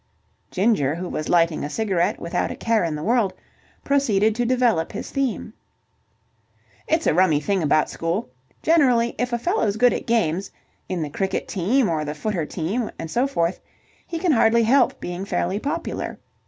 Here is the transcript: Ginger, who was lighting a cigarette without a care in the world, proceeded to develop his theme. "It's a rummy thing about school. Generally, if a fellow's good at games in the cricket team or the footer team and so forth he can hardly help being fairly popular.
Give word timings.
Ginger, 0.49 0.95
who 0.95 1.07
was 1.07 1.29
lighting 1.29 1.63
a 1.63 1.69
cigarette 1.69 2.17
without 2.19 2.49
a 2.49 2.55
care 2.55 2.83
in 2.83 2.95
the 2.95 3.03
world, 3.03 3.35
proceeded 3.83 4.33
to 4.33 4.45
develop 4.47 4.91
his 4.93 5.11
theme. 5.11 5.53
"It's 6.87 7.05
a 7.05 7.13
rummy 7.13 7.39
thing 7.39 7.61
about 7.61 7.87
school. 7.87 8.27
Generally, 8.63 9.13
if 9.19 9.31
a 9.31 9.37
fellow's 9.37 9.77
good 9.77 9.93
at 9.93 10.07
games 10.07 10.49
in 10.89 11.03
the 11.03 11.09
cricket 11.11 11.47
team 11.47 11.87
or 11.87 12.03
the 12.03 12.15
footer 12.15 12.47
team 12.47 12.89
and 12.97 13.11
so 13.11 13.27
forth 13.27 13.59
he 14.07 14.17
can 14.17 14.31
hardly 14.31 14.63
help 14.63 14.99
being 14.99 15.23
fairly 15.23 15.59
popular. 15.59 16.17